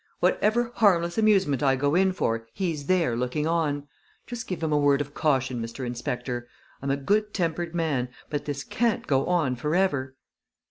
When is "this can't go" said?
8.45-9.27